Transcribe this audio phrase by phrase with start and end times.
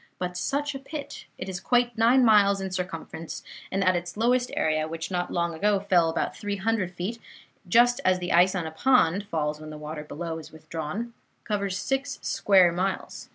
[0.17, 1.25] But such a pit!
[1.37, 5.53] It is quite nine miles in circumference, and at its lowest area which not long
[5.53, 7.21] ago fell about three hundred feet,
[7.67, 11.13] just as the ice on a pond falls when the water below is withdrawn
[11.45, 13.29] covers six square miles.